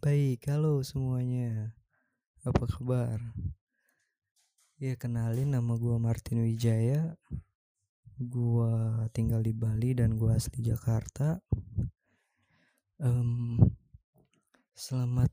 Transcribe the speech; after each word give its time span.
Baik, 0.00 0.48
halo 0.48 0.80
semuanya. 0.80 1.76
Apa 2.40 2.64
kabar? 2.64 3.20
Ya, 4.80 4.96
kenalin 4.96 5.52
nama 5.52 5.76
gua 5.76 6.00
Martin 6.00 6.40
Wijaya. 6.40 7.20
Gua 8.16 9.04
tinggal 9.12 9.44
di 9.44 9.52
Bali 9.52 9.92
dan 9.92 10.16
gua 10.16 10.40
asli 10.40 10.64
Jakarta. 10.64 11.44
Em, 12.96 13.60
selamat 14.72 15.28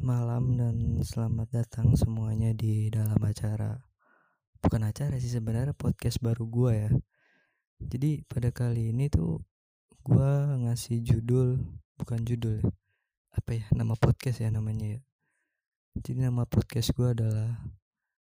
malam 0.00 0.56
dan 0.56 1.04
selamat 1.04 1.52
datang 1.52 1.92
semuanya 1.92 2.56
di 2.56 2.88
dalam 2.88 3.20
acara. 3.20 3.84
Bukan 4.64 4.80
acara 4.80 5.20
sih 5.20 5.28
sebenarnya 5.28 5.76
podcast 5.76 6.24
baru 6.24 6.48
gua 6.48 6.72
ya. 6.72 6.90
Jadi 7.84 8.24
pada 8.24 8.48
kali 8.48 8.96
ini 8.96 9.12
tuh 9.12 9.44
gua 10.00 10.56
ngasih 10.56 11.04
judul, 11.04 11.60
bukan 12.00 12.24
judul 12.24 12.64
ya. 12.64 12.85
Apa 13.36 13.52
ya? 13.52 13.68
Nama 13.76 13.92
podcast 14.00 14.40
ya 14.40 14.48
namanya 14.48 14.96
ya. 14.96 15.00
Jadi 15.92 16.24
nama 16.24 16.48
podcast 16.48 16.96
gua 16.96 17.12
adalah 17.12 17.60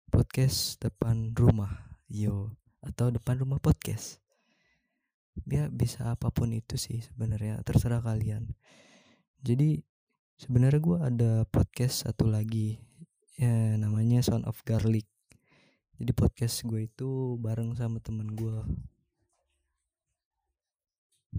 podcast 0.07 0.79
depan 0.79 1.35
rumah. 1.35 1.99
Yo, 2.07 2.55
atau 2.79 3.11
depan 3.11 3.35
rumah 3.43 3.59
podcast. 3.59 4.23
Ya 5.43 5.67
bisa 5.67 6.15
apa 6.15 6.31
pun 6.31 6.55
itu 6.55 6.79
sih 6.79 7.03
sebenarnya, 7.03 7.59
terserah 7.67 7.99
kalian. 7.99 8.55
Jadi 9.43 9.83
sebenarnya 10.39 10.79
gua 10.79 10.97
ada 11.11 11.43
podcast 11.51 12.07
satu 12.07 12.31
lagi 12.31 12.79
ya 13.35 13.75
namanya 13.75 14.23
Sound 14.23 14.47
of 14.47 14.63
Garlic. 14.63 15.11
Jadi 15.99 16.15
podcast 16.15 16.63
gue 16.63 16.87
itu 16.87 17.35
bareng 17.43 17.75
sama 17.75 17.99
temen 17.99 18.31
gua 18.31 18.63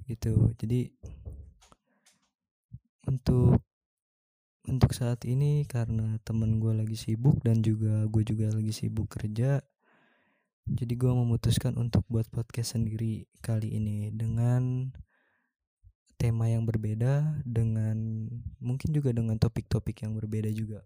gitu. 0.05 0.53
Jadi 0.61 0.93
untuk 3.09 3.61
untuk 4.65 4.91
saat 4.97 5.23
ini 5.29 5.69
karena 5.69 6.17
temen 6.25 6.57
gue 6.57 6.73
lagi 6.73 6.97
sibuk 6.97 7.45
dan 7.45 7.61
juga 7.61 8.09
gue 8.09 8.23
juga 8.25 8.49
lagi 8.49 8.73
sibuk 8.73 9.13
kerja 9.13 9.61
jadi 10.65 10.97
gue 10.97 11.13
memutuskan 11.13 11.77
untuk 11.77 12.09
buat 12.09 12.25
podcast 12.33 12.81
sendiri 12.81 13.29
kali 13.45 13.77
ini 13.77 14.09
dengan 14.09 14.89
tema 16.17 16.49
yang 16.49 16.65
berbeda 16.65 17.45
dengan 17.45 18.25
mungkin 18.65 18.97
juga 18.97 19.13
dengan 19.13 19.37
topik-topik 19.37 20.09
yang 20.09 20.17
berbeda 20.17 20.49
juga. 20.49 20.81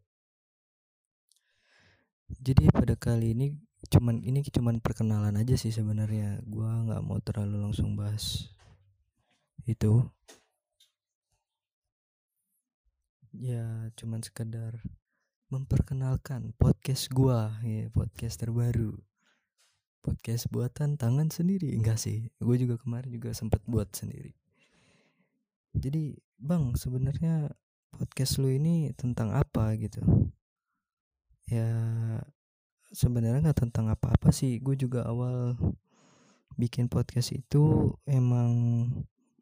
Jadi 2.43 2.75
pada 2.75 2.99
kali 2.99 3.39
ini 3.39 3.55
cuman 3.87 4.19
ini 4.27 4.43
cuman 4.43 4.83
perkenalan 4.83 5.39
aja 5.39 5.55
sih 5.55 5.71
sebenarnya. 5.71 6.43
Gue 6.43 6.67
nggak 6.67 7.03
mau 7.07 7.23
terlalu 7.23 7.71
langsung 7.71 7.95
bahas 7.95 8.51
itu 9.63 10.03
ya 13.39 13.95
cuman 13.95 14.19
sekedar 14.19 14.83
memperkenalkan 15.49 16.51
podcast 16.59 17.07
gua 17.15 17.55
ya 17.63 17.87
podcast 17.95 18.43
terbaru. 18.43 18.99
Podcast 20.03 20.51
buatan 20.51 20.99
tangan 20.99 21.31
sendiri? 21.31 21.75
Enggak 21.75 22.03
sih 22.03 22.35
gue 22.43 22.57
juga 22.59 22.79
kemarin 22.81 23.11
juga 23.15 23.31
sempat 23.35 23.63
buat 23.67 23.87
sendiri. 23.95 24.35
Jadi 25.75 26.19
bang 26.39 26.75
sebenarnya 26.75 27.55
podcast 27.95 28.43
lu 28.43 28.51
ini 28.51 28.91
tentang 28.99 29.31
apa? 29.35 29.75
Gitu. 29.79 30.03
Ya 31.47 31.71
sebenarnya 32.91 33.51
nggak 33.51 33.69
tentang 33.69 33.91
apa-apa 33.93 34.35
sih. 34.35 34.59
Gue 34.59 34.75
juga 34.75 35.07
awal 35.07 35.55
bikin 36.59 36.91
podcast 36.91 37.31
itu 37.39 37.95
emang 38.03 38.51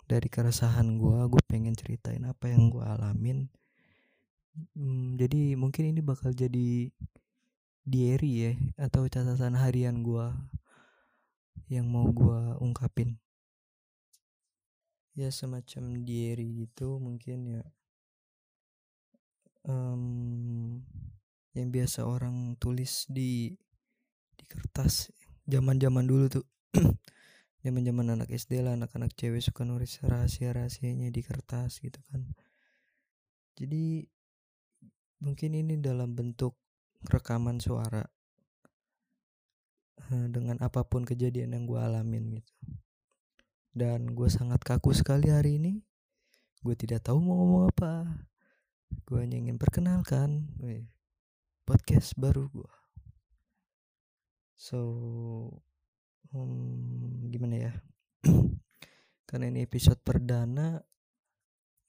dari 0.07 0.29
keresahan 0.29 1.01
gue 1.01 1.19
gue 1.33 1.43
pengen 1.49 1.75
ceritain 1.75 2.23
apa 2.29 2.53
yang 2.53 2.69
gue 2.71 2.85
alamin 2.85 3.49
hmm, 4.77 5.21
jadi 5.21 5.57
mungkin 5.57 5.93
ini 5.93 6.01
bakal 6.01 6.33
jadi 6.33 6.91
diary 7.87 8.33
ya 8.35 8.53
atau 8.81 9.07
catatan 9.07 9.55
harian 9.55 10.03
gua 10.03 10.35
yang 11.71 11.87
mau 11.87 12.11
gua 12.11 12.59
ungkapin. 12.59 13.19
Ya 15.17 15.33
semacam 15.33 16.05
diary 16.05 16.67
gitu 16.67 16.99
mungkin 17.01 17.61
ya. 17.61 17.65
Um, 19.67 20.83
yang 21.57 21.73
biasa 21.75 22.07
orang 22.07 22.55
tulis 22.61 23.09
di 23.11 23.57
di 24.37 24.45
kertas 24.45 25.11
zaman 25.49 25.79
zaman 25.81 26.05
dulu 26.05 26.27
tuh. 26.29 26.47
Zaman 27.67 27.83
zaman 27.83 28.15
anak 28.15 28.31
SD 28.31 28.63
lah 28.63 28.79
anak-anak 28.79 29.11
cewek 29.19 29.43
suka 29.43 29.67
nulis 29.67 29.99
rahasia 29.99 30.55
rahasianya 30.55 31.11
di 31.11 31.19
kertas 31.19 31.83
gitu 31.83 31.99
kan. 32.07 32.23
Jadi 33.59 34.07
mungkin 35.23 35.57
ini 35.57 35.81
dalam 35.81 36.13
bentuk 36.13 36.57
rekaman 37.07 37.61
suara 37.61 38.05
eh, 40.13 40.27
dengan 40.33 40.61
apa 40.61 40.85
pun 40.85 41.05
kejadian 41.05 41.57
yang 41.57 41.65
gue 41.65 41.81
alamin 41.81 42.41
gitu. 42.41 42.55
Dan 43.77 44.17
gue 44.17 44.29
sangat 44.33 44.65
kaku 44.65 44.97
sekali 44.97 45.29
hari 45.29 45.61
ini. 45.61 45.85
Gue 46.65 46.73
tidak 46.73 47.05
tahu 47.05 47.21
mau 47.21 47.37
ngomong 47.37 47.65
apa. 47.69 48.25
Gue 49.05 49.21
hanya 49.21 49.37
ingin 49.37 49.61
perkenalkan 49.61 50.49
podcast 51.67 52.15
baru 52.15 52.47
gue 52.47 52.73
so 54.57 54.79
hmm, 56.33 57.29
gimana 57.29 57.57
ya? 57.69 57.73
Karena 59.29 59.53
ini 59.53 59.67
episode 59.67 60.01
perdana 60.01 60.81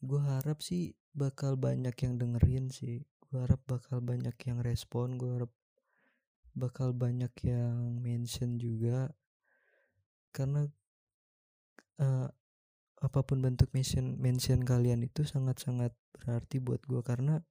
gue 0.03 0.21
harap 0.21 0.59
sih 0.59 0.93
bakal 1.15 1.57
banyak 1.57 1.95
yang 2.05 2.19
dengerin 2.21 2.69
sih 2.69 3.01
gue 3.27 3.39
harap 3.43 3.59
bakal 3.67 3.99
banyak 3.99 4.35
yang 4.47 4.59
respon 4.63 5.19
gue 5.19 5.29
harap 5.35 5.51
bakal 6.57 6.89
banyak 6.91 7.29
yang 7.45 8.01
mention 8.01 8.57
juga. 8.57 9.13
Karena 10.33 10.65
uh, 12.01 12.27
apa 12.97 13.19
pun 13.21 13.45
bentuk 13.45 13.69
mention 13.77 14.17
mention 14.17 14.65
kalian 14.65 15.05
itu 15.05 15.21
sangat-sangat 15.21 15.93
berarti 16.17 16.57
buat 16.57 16.81
gue 16.89 17.01
karena 17.05 17.45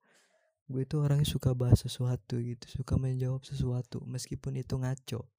gue 0.67 0.83
itu 0.83 0.99
orangnya 0.99 1.31
suka 1.31 1.55
bahas 1.55 1.87
sesuatu 1.87 2.43
gitu 2.43 2.83
suka 2.83 2.99
menjawab 2.99 3.47
sesuatu 3.47 4.03
meskipun 4.03 4.59
itu 4.59 4.75
ngaco 4.75 5.31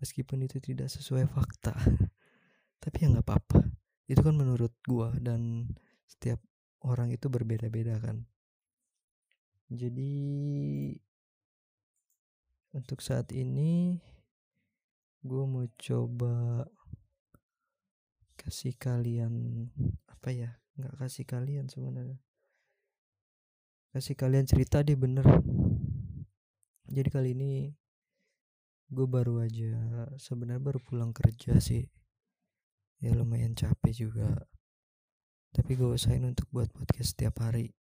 meskipun 0.00 0.48
itu 0.48 0.58
tidak 0.58 0.88
sesuai 0.88 1.28
fakta. 1.28 1.76
Tapi 2.82 2.96
ya 3.04 3.12
nggak 3.12 3.28
apa-apa. 3.28 3.60
Itu 4.08 4.24
kan 4.24 4.34
menurut 4.34 4.72
gue 4.82 5.08
dan 5.20 5.70
setiap 6.08 6.40
orang 6.82 7.14
itu 7.14 7.30
berbeda-beda 7.30 8.00
kan 8.02 8.26
jadi 9.72 10.12
untuk 12.72 13.00
saat 13.00 13.32
ini 13.32 14.00
gue 15.22 15.44
mau 15.44 15.64
coba 15.78 16.66
kasih 18.40 18.74
kalian 18.74 19.68
apa 20.10 20.34
ya 20.34 20.50
nggak 20.76 20.96
kasih 20.98 21.24
kalian 21.28 21.68
sebenarnya. 21.68 22.18
Kasih 23.92 24.16
kalian 24.16 24.48
cerita 24.48 24.80
deh 24.80 24.96
bener. 24.96 25.24
Jadi 26.88 27.08
kali 27.12 27.36
ini 27.36 27.52
gue 28.92 29.06
baru 29.08 29.40
aja 29.44 30.08
sebenarnya 30.16 30.60
baru 30.60 30.80
pulang 30.80 31.12
kerja 31.12 31.60
sih. 31.60 31.84
Ya 33.04 33.12
lumayan 33.12 33.52
capek 33.52 33.92
juga. 34.08 34.48
Tapi 35.52 35.76
gue 35.76 35.92
usahain 35.92 36.24
untuk 36.24 36.48
buat 36.48 36.72
podcast 36.72 37.12
setiap 37.12 37.44
hari 37.44 37.76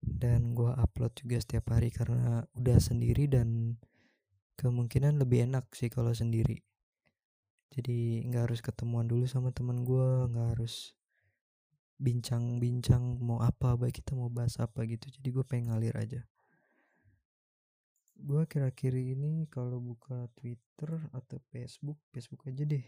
dan 0.00 0.56
gue 0.56 0.72
upload 0.72 1.12
juga 1.20 1.36
setiap 1.40 1.76
hari 1.76 1.92
karena 1.92 2.44
udah 2.56 2.78
sendiri 2.80 3.28
dan 3.28 3.76
kemungkinan 4.56 5.20
lebih 5.20 5.48
enak 5.48 5.68
sih 5.76 5.92
kalau 5.92 6.12
sendiri. 6.12 6.64
Jadi 7.70 8.26
nggak 8.26 8.50
harus 8.50 8.60
ketemuan 8.64 9.06
dulu 9.06 9.28
sama 9.28 9.54
teman 9.54 9.86
gue 9.86 10.28
nggak 10.32 10.58
harus 10.58 10.96
bincang-bincang 12.00 13.20
mau 13.20 13.44
apa 13.44 13.76
baik 13.76 14.00
kita 14.00 14.16
mau 14.16 14.32
bahas 14.32 14.56
apa 14.56 14.88
gitu. 14.88 15.08
Jadi 15.08 15.28
gue 15.30 15.44
pengen 15.44 15.72
ngalir 15.72 15.96
aja. 15.96 16.20
Gue 18.20 18.44
kira-kira 18.44 19.00
ini 19.00 19.48
kalau 19.48 19.80
buka 19.80 20.28
Twitter 20.36 21.08
atau 21.12 21.40
Facebook 21.52 21.96
Facebook 22.12 22.44
aja 22.48 22.64
deh. 22.64 22.84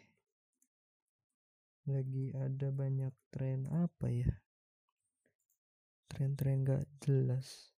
Lagi 1.88 2.32
ada 2.37 2.69
banyak 2.69 3.12
tren 3.32 3.69
apa 3.69 4.06
ya 4.12 4.32
tren-tren 6.12 6.69
gak 6.69 6.85
jelas. 7.00 7.73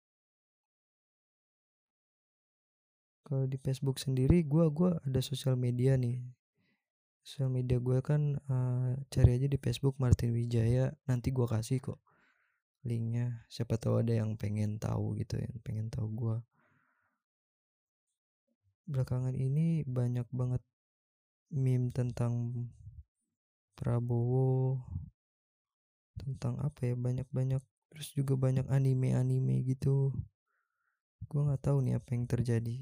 Kalau 3.23 3.45
di 3.45 3.55
Facebook 3.61 4.01
sendiri 4.01 4.43
gue 4.43 4.65
gua 4.73 4.99
ada 5.05 5.21
sosial 5.21 5.55
media 5.55 5.95
nih. 5.95 6.19
Sosial 7.23 7.47
media 7.53 7.79
gue 7.79 8.03
kan 8.03 8.35
uh, 8.51 8.99
cari 9.07 9.39
aja 9.39 9.47
di 9.47 9.55
Facebook 9.55 9.95
Martin 10.01 10.35
Wijaya 10.35 10.91
nanti 11.07 11.31
gue 11.31 11.47
kasih 11.47 11.79
kok 11.79 12.01
linknya. 12.83 13.45
Siapa 13.47 13.79
tahu 13.79 14.03
ada 14.03 14.11
yang 14.11 14.35
pengen 14.35 14.75
tahu 14.81 15.15
gitu 15.21 15.39
yang 15.39 15.55
pengen 15.63 15.87
tahu 15.87 16.09
gue 16.11 16.35
belakangan 18.83 19.31
ini 19.39 19.87
banyak 19.87 20.27
banget 20.35 20.59
meme 21.47 21.87
tentang 21.95 22.67
Prabowo 23.73 24.83
tentang 26.19 26.61
apa 26.61 26.93
ya 26.93 26.95
banyak-banyak 26.99 27.63
terus 27.93 28.09
juga 28.17 28.33
banyak 28.33 28.65
anime-anime 28.73 29.61
gitu. 29.69 30.09
Gue 31.29 31.41
nggak 31.45 31.61
tahu 31.61 31.85
nih 31.85 32.01
apa 32.01 32.09
yang 32.17 32.25
terjadi. 32.25 32.81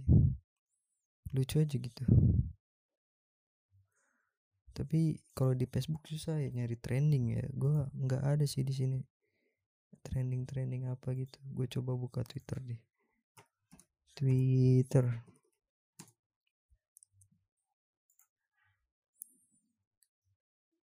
Lucu 1.36 1.60
aja 1.60 1.75
gitu. 1.75 2.04
Tapi 4.72 5.19
kalau 5.36 5.52
di 5.52 5.68
Facebook 5.68 6.08
susah 6.08 6.40
ya 6.40 6.48
nyari 6.48 6.80
trending 6.80 7.36
ya. 7.36 7.44
Gue 7.52 7.92
nggak 7.92 8.24
ada 8.24 8.46
sih 8.48 8.63
di 8.63 8.72
sini. 8.72 9.00
Trending 10.00 10.48
trending 10.48 10.88
apa 10.88 11.12
gitu. 11.12 11.38
Gue 11.52 11.68
coba 11.68 11.92
buka 12.00 12.24
Twitter 12.24 12.63
deh. 12.63 12.81
Twitter. 14.16 15.12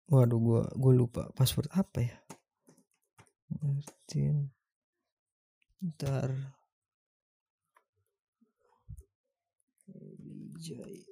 Waduh 0.10 0.38
gue 0.38 0.62
gue 0.82 0.94
lupa 0.94 1.30
password 1.34 1.70
apa 1.74 2.06
ya 2.06 2.18
Martin 3.50 4.50
ntar 5.82 6.32
Wijay 9.86 11.06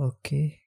oke 0.00 0.64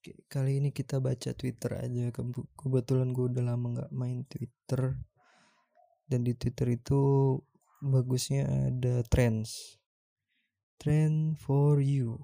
Oke, 0.00 0.16
kali 0.32 0.64
ini 0.64 0.72
kita 0.72 0.96
baca 0.96 1.36
Twitter 1.36 1.76
aja. 1.76 2.08
Kebetulan 2.56 3.12
gue 3.12 3.28
udah 3.28 3.44
lama 3.44 3.66
nggak 3.76 3.92
main 3.92 4.24
Twitter. 4.24 4.96
Dan 6.08 6.24
di 6.24 6.32
Twitter 6.32 6.72
itu 6.72 7.36
bagusnya 7.84 8.72
ada 8.72 9.04
trends. 9.12 9.76
Trend 10.80 11.36
for 11.36 11.84
you. 11.84 12.16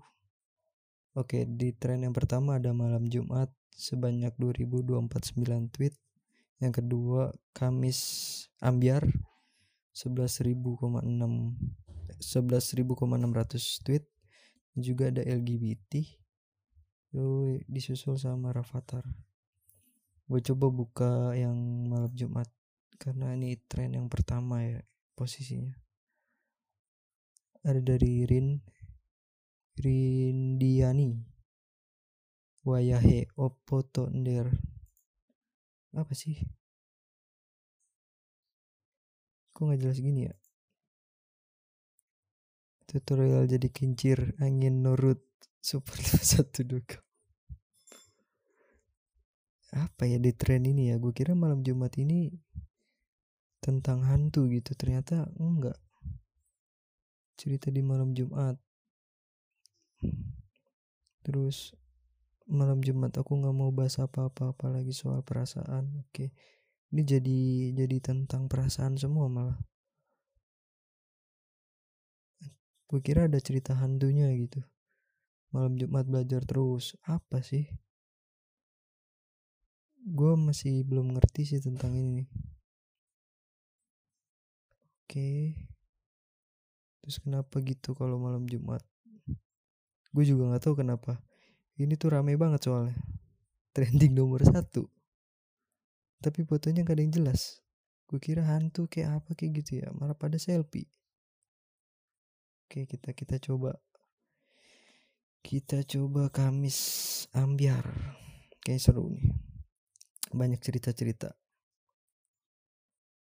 Oke, 1.17 1.49
di 1.49 1.73
trend 1.73 2.05
yang 2.05 2.13
pertama 2.13 2.61
ada 2.61 2.77
malam 2.77 3.09
Jumat 3.09 3.49
sebanyak 3.73 4.37
2249 4.37 5.73
tweet. 5.73 5.97
Yang 6.61 6.85
kedua 6.85 7.33
Kamis 7.57 8.01
Ambiar 8.61 9.01
11.000,6 9.97 11.01
11.600 12.21 13.85
tweet. 13.85 14.05
Juga 14.77 15.09
ada 15.09 15.25
LGBT 15.25 16.05
lalu 17.17 17.65
disusul 17.65 18.21
sama 18.21 18.53
Rafathar 18.53 19.09
gue 20.27 20.41
coba 20.53 20.67
buka 20.69 21.13
yang 21.39 21.55
malam 21.87 22.11
Jumat 22.13 22.51
karena 22.99 23.33
ini 23.39 23.57
tren 23.71 23.95
yang 23.95 24.11
pertama 24.11 24.61
ya 24.61 24.83
posisinya 25.15 25.73
ada 27.63 27.79
dari 27.79 28.27
Rin 28.27 28.59
Rindiani. 29.77 31.13
Wayahe 32.65 33.29
Opoto 33.37 34.09
Nder? 34.09 34.49
Apa 35.93 36.13
sih? 36.17 36.41
Kok 39.53 39.63
nggak 39.69 39.81
jelas 39.85 40.01
gini 40.01 40.27
ya? 40.27 40.35
Tutorial 42.89 43.45
jadi 43.45 43.69
kincir 43.69 44.33
angin 44.41 44.81
nurut 44.81 45.21
super 45.61 45.95
satu 46.33 46.65
duka. 46.65 46.99
Apa 49.77 50.09
ya 50.09 50.17
di 50.17 50.33
tren 50.33 50.65
ini 50.65 50.89
ya? 50.89 50.97
Gue 50.97 51.13
kira 51.13 51.37
malam 51.37 51.61
Jumat 51.61 51.93
ini 52.01 52.33
tentang 53.61 54.09
hantu 54.09 54.49
gitu. 54.49 54.73
Ternyata 54.73 55.29
enggak. 55.37 55.77
Cerita 57.37 57.69
di 57.69 57.85
malam 57.85 58.17
Jumat 58.17 58.66
terus 61.27 61.75
malam 62.47 62.79
Jumat 62.79 63.11
aku 63.19 63.35
nggak 63.43 63.57
mau 63.57 63.75
bahas 63.75 63.99
apa-apa 63.99 64.55
apalagi 64.55 64.95
soal 64.95 65.21
perasaan 65.27 66.07
oke. 66.07 66.31
Ini 66.95 67.03
jadi 67.03 67.41
jadi 67.75 67.97
tentang 67.99 68.47
perasaan 68.47 68.95
semua 68.95 69.27
malah. 69.27 69.59
Gue 72.87 73.03
kira 73.03 73.27
ada 73.27 73.39
cerita 73.43 73.75
hantunya 73.75 74.31
gitu. 74.39 74.63
Malam 75.51 75.75
Jumat 75.75 76.07
belajar 76.07 76.47
terus 76.47 76.95
apa 77.03 77.43
sih? 77.43 77.67
Gue 80.07 80.39
masih 80.39 80.87
belum 80.87 81.19
ngerti 81.19 81.43
sih 81.51 81.59
tentang 81.59 81.99
ini 81.99 82.31
oke. 85.07 85.31
Terus 87.01 87.17
kenapa 87.23 87.63
gitu 87.63 87.95
kalau 87.95 88.19
malam 88.19 88.51
Jumat 88.51 88.83
gue 90.13 90.25
juga 90.27 90.53
nggak 90.53 90.63
tahu 90.63 90.75
kenapa. 90.83 91.23
Ini 91.77 91.95
tuh 92.01 92.15
rame 92.15 92.35
banget 92.35 92.67
soalnya. 92.67 92.97
Trending 93.75 94.17
nomor 94.17 94.41
satu. 94.45 94.89
Tapi 96.21 96.49
fotonya 96.49 96.81
gak 96.81 96.97
ada 96.97 97.03
yang 97.05 97.13
jelas. 97.13 97.61
Gue 98.09 98.17
kira 98.23 98.47
hantu 98.47 98.89
kayak 98.89 99.21
apa 99.21 99.37
kayak 99.37 99.61
gitu 99.63 99.85
ya 99.85 99.93
malah 99.93 100.17
pada 100.17 100.41
selfie. 100.41 100.89
Oke 102.67 102.89
kita 102.89 103.13
kita 103.13 103.37
coba. 103.39 103.77
Kita 105.45 105.85
coba 105.85 106.33
Kamis 106.33 106.79
ambiar. 107.37 107.85
Kayak 108.65 108.83
seru 108.83 109.13
nih. 109.13 109.31
Banyak 110.35 110.59
cerita-cerita. 110.59 111.37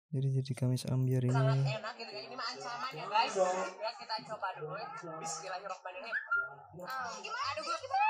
Jadi 0.10 0.42
jadi 0.42 0.52
Kamis 0.58 0.90
Ambiar 0.90 1.22
ini. 1.22 1.30
Sangat 1.30 1.62
enak 1.70 1.94
gitu 2.02 2.14
ini 2.18 2.34
mah 2.34 2.50
ancaman 2.50 2.92
ya 2.98 3.06
guys. 3.06 3.38
Kita 3.38 4.16
coba 4.26 4.48
dulu 4.58 4.74
ya. 4.74 4.90
Bismillahirrahmanirrahim 5.22 6.59
ah, 6.86 7.12
gimana 7.20 7.48
aduh 7.56 7.64
gue 7.66 7.78
aduh 7.80 8.10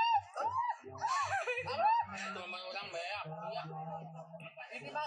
itu 2.19 2.39
memang 2.39 2.63
orang 2.73 2.87
banyak. 2.89 3.25
Iya. 3.53 3.63
Ini 4.79 4.89
mah 4.93 5.05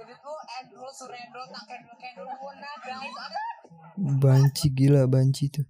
ini 0.00 0.14
tuh 0.20 0.38
Endro 0.60 0.88
Surendro 0.92 1.42
tak 1.52 1.64
kendro 1.68 1.94
kendro 2.00 2.24
muna 2.40 2.70
guys 2.80 3.16
banci 4.00 4.66
gila 4.72 5.04
banci 5.04 5.52
tuh. 5.52 5.66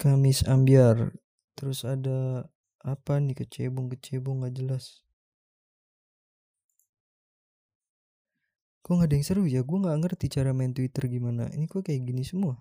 Kamis 0.00 0.46
Ambiar 0.48 1.12
terus 1.58 1.84
ada 1.84 2.48
apa 2.80 3.20
nih 3.20 3.36
kecebong 3.36 3.92
kecebong 3.92 4.40
nggak 4.40 4.56
jelas. 4.56 5.04
Kok 8.80 8.96
nggak 8.96 9.08
ada 9.12 9.14
yang 9.20 9.26
seru 9.26 9.44
ya? 9.44 9.60
Gue 9.60 9.78
nggak 9.84 9.98
ngerti 10.00 10.26
cara 10.32 10.56
main 10.56 10.72
twitter 10.72 11.04
gimana. 11.10 11.52
Ini 11.52 11.68
kok 11.68 11.84
kayak 11.84 12.08
gini 12.08 12.24
semua 12.24 12.56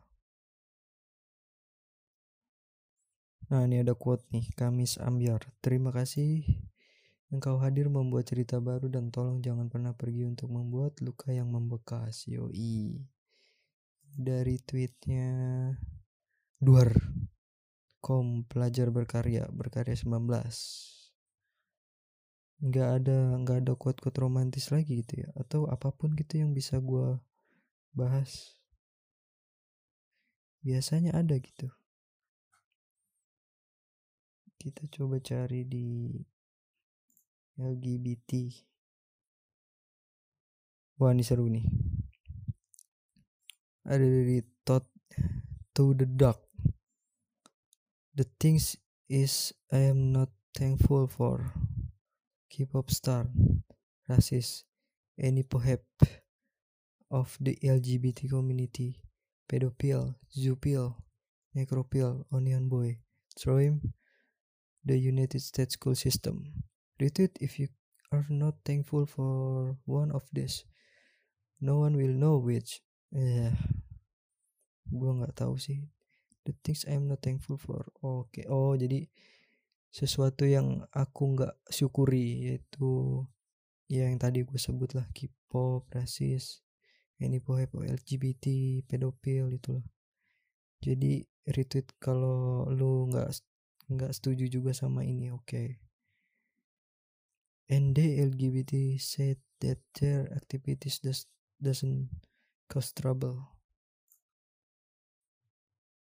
nah 3.49 3.65
ini 3.65 3.81
ada 3.81 3.97
quote 3.97 4.29
nih 4.29 4.45
Kamis 4.53 5.01
Ambiar. 5.01 5.41
Terima 5.65 5.89
kasih 5.89 6.45
engkau 7.33 7.57
hadir 7.57 7.89
membuat 7.89 8.29
cerita 8.29 8.61
baru 8.61 8.89
dan 8.93 9.09
tolong 9.09 9.41
jangan 9.41 9.73
pernah 9.73 9.97
pergi 9.97 10.29
untuk 10.29 10.53
membuat 10.53 11.01
luka 11.01 11.33
yang 11.33 11.49
membekas. 11.49 12.29
Yoi. 12.29 13.09
Dari 14.09 14.55
tweetnya 14.61 15.29
Duar 16.59 16.91
kom 18.03 18.43
pelajar 18.45 18.91
berkarya 18.91 19.47
berkarya 19.51 19.95
19 19.95 20.99
nggak 22.59 22.89
ada 22.99 23.17
nggak 23.39 23.57
ada 23.63 23.73
quote-quote 23.79 24.19
romantis 24.19 24.67
lagi 24.67 24.99
gitu 24.99 25.23
ya 25.23 25.31
atau 25.39 25.71
apa 25.71 25.95
pun 25.95 26.11
gitu 26.19 26.43
yang 26.43 26.51
bisa 26.51 26.83
gue 26.83 27.15
bahas. 27.95 28.59
Biasanya 30.59 31.15
ada 31.15 31.39
gitu 31.39 31.71
kita 34.59 34.91
coba 34.91 35.23
cari 35.23 35.63
di 35.63 36.11
LGBT 37.55 38.67
wah 40.99 41.15
ini 41.15 41.23
seru 41.23 41.47
nih. 41.47 41.63
Ada 43.87 44.03
dari 44.03 44.43
Tot 44.67 44.83
to 45.71 45.95
the 45.95 46.03
Duck. 46.03 46.43
The 48.11 48.27
things 48.35 48.75
is 49.07 49.55
I 49.71 49.87
am 49.87 50.11
not 50.11 50.29
thankful 50.51 51.07
for. 51.07 51.55
K-pop 52.51 52.91
star, 52.91 53.31
racist, 54.11 54.67
any 55.15 55.47
pohep 55.47 55.87
of 57.07 57.39
the 57.39 57.55
LGBT 57.63 58.27
community, 58.27 58.99
pedophile, 59.47 60.19
zoopil, 60.35 60.99
necrophile, 61.55 62.27
onion 62.33 62.67
boy, 62.67 62.99
him 63.39 63.95
the 64.89 64.97
United 64.97 65.45
States 65.45 65.77
school 65.77 65.93
system. 65.93 66.65
Retweet 66.97 67.37
if 67.37 67.61
you 67.61 67.69
are 68.09 68.25
not 68.33 68.57
thankful 68.65 69.05
for 69.05 69.77
one 69.85 70.09
of 70.09 70.25
this. 70.33 70.65
No 71.61 71.85
one 71.85 71.93
will 71.93 72.17
know 72.17 72.41
which. 72.41 72.81
Ya, 73.13 73.21
yeah. 73.21 73.53
gue 74.89 75.11
nggak 75.21 75.37
tahu 75.37 75.53
sih 75.61 75.85
the 76.49 76.53
things 76.65 76.81
I'm 76.89 77.05
not 77.05 77.21
thankful 77.21 77.61
for 77.61 77.85
oke 78.01 78.33
okay. 78.33 78.45
oh 78.49 78.73
jadi 78.73 79.05
sesuatu 79.93 80.49
yang 80.49 80.85
aku 80.93 81.37
nggak 81.37 81.53
syukuri 81.69 82.49
yaitu 82.49 83.21
ya 83.89 84.09
yang 84.09 84.17
tadi 84.17 84.45
gue 84.45 84.57
sebut 84.57 84.97
lah 84.97 85.05
K-pop 85.13 85.89
rasis 85.93 86.65
ini 87.21 87.41
pohon 87.41 87.85
LGBT 87.85 88.45
pedofil 88.85 89.53
itulah 89.53 89.85
jadi 90.81 91.25
retweet 91.49 91.93
kalau 92.01 92.69
lu 92.69 93.09
nggak 93.09 93.29
nggak 93.89 94.13
setuju 94.13 94.45
juga 94.47 94.71
sama 94.71 95.01
ini 95.01 95.33
oke. 95.33 95.81
And 97.69 97.93
they 97.93 98.17
LGBT 98.17 98.97
said 98.97 99.37
that 99.61 99.77
their 99.97 100.29
activities 100.33 101.01
does, 101.01 101.29
doesn't 101.61 102.09
cause 102.65 102.89
trouble. 102.93 103.45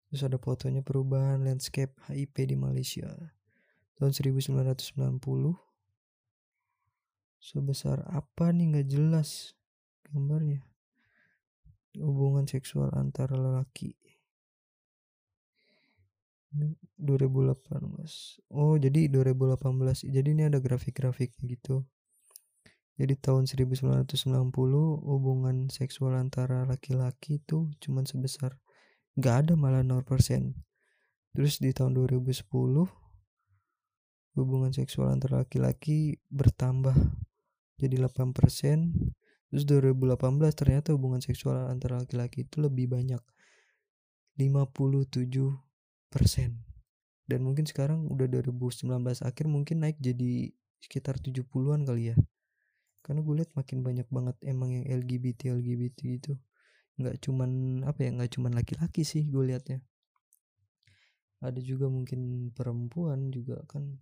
Terus 0.08 0.22
ada 0.24 0.38
fotonya 0.38 0.80
perubahan 0.80 1.42
landscape 1.42 1.92
HIP 2.08 2.48
di 2.48 2.56
Malaysia 2.56 3.10
tahun 3.98 4.14
1990 4.14 4.94
sebesar 7.38 8.06
apa 8.06 8.54
nih? 8.54 8.66
Nggak 8.72 8.88
jelas 8.88 9.58
gambarnya. 10.08 10.62
Hubungan 11.98 12.46
seksual 12.46 12.94
antara 12.94 13.34
lelaki 13.34 13.98
2018 16.96 18.48
oh 18.56 18.74
jadi 18.80 19.12
2018 19.12 20.08
jadi 20.08 20.28
ini 20.32 20.48
ada 20.48 20.58
grafik-grafiknya 20.58 21.44
gitu. 21.44 21.84
Jadi 22.98 23.14
tahun 23.14 23.46
1990 23.46 24.10
hubungan 25.06 25.70
seksual 25.70 26.18
antara 26.18 26.66
laki-laki 26.66 27.38
itu 27.38 27.70
cuman 27.78 28.02
sebesar 28.02 28.58
nggak 29.14 29.34
ada 29.46 29.52
malah 29.54 29.86
0% 29.86 30.02
terus 31.30 31.62
di 31.62 31.70
tahun 31.70 31.94
2010 31.94 32.42
hubungan 34.34 34.70
seksual 34.74 35.14
antara 35.14 35.46
laki-laki 35.46 36.18
bertambah 36.30 36.94
jadi 37.78 38.02
8% 38.02 38.34
terus 39.50 39.62
2018 39.62 40.18
ternyata 40.58 40.90
hubungan 40.90 41.22
seksual 41.22 41.70
antara 41.70 42.02
laki-laki 42.02 42.42
itu 42.46 42.58
lebih 42.58 42.90
banyak. 42.90 43.22
57 44.38 45.67
persen. 46.08 46.64
Dan 47.28 47.44
mungkin 47.44 47.68
sekarang 47.68 48.08
udah 48.08 48.24
2019 48.24 48.88
akhir 49.20 49.46
mungkin 49.46 49.84
naik 49.84 50.00
jadi 50.00 50.48
sekitar 50.80 51.20
70-an 51.20 51.84
kali 51.84 52.12
ya. 52.12 52.16
Karena 53.04 53.20
gue 53.20 53.34
lihat 53.44 53.52
makin 53.52 53.84
banyak 53.84 54.08
banget 54.08 54.36
emang 54.44 54.72
yang 54.72 54.84
LGBT 54.88 55.52
LGBT 55.60 55.98
gitu. 56.20 56.32
Nggak 56.96 57.20
cuman 57.24 57.50
apa 57.84 58.00
ya 58.04 58.10
nggak 58.16 58.32
cuman 58.36 58.52
laki-laki 58.56 59.04
sih 59.04 59.28
gue 59.28 59.44
liatnya. 59.44 59.84
Ada 61.44 61.60
juga 61.62 61.86
mungkin 61.92 62.50
perempuan 62.56 63.28
juga 63.28 63.60
kan. 63.68 64.00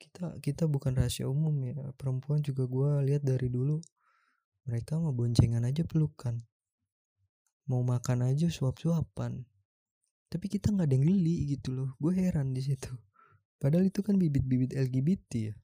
Kita 0.00 0.40
kita 0.40 0.64
bukan 0.66 0.96
rahasia 0.96 1.28
umum 1.28 1.54
ya. 1.62 1.76
Perempuan 1.94 2.40
juga 2.40 2.64
gue 2.64 3.12
lihat 3.12 3.22
dari 3.22 3.52
dulu 3.52 3.78
mereka 4.64 4.96
mah 4.96 5.12
boncengan 5.12 5.62
aja 5.68 5.84
pelukan. 5.84 6.40
Mau 7.68 7.84
makan 7.84 8.26
aja 8.26 8.50
suap-suapan 8.50 9.51
tapi 10.32 10.48
kita 10.48 10.72
nggak 10.72 10.88
ada 10.88 10.96
yang 10.96 11.04
geli 11.04 11.36
gitu 11.52 11.76
loh. 11.76 11.92
Gue 12.00 12.16
heran 12.16 12.56
di 12.56 12.64
situ. 12.64 12.88
Padahal 13.60 13.92
itu 13.92 14.00
kan 14.00 14.16
bibit-bibit 14.16 14.72
LGBT 14.72 15.52
ya. 15.52 15.54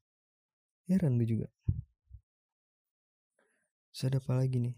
Heran 0.93 1.17
gue 1.17 1.25
juga. 1.25 1.49
Terus 3.89 4.03
ada 4.05 4.21
apa 4.21 4.45
lagi 4.45 4.61
nih? 4.61 4.77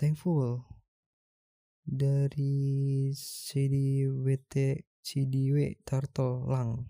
Thankful. 0.00 0.64
Dari 1.84 3.12
CDWT 3.12 4.54
CDW 5.04 5.84
Lang 6.48 6.88